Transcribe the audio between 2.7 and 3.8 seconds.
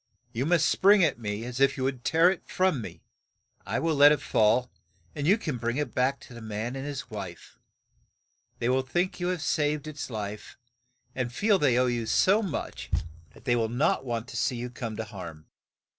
me, and I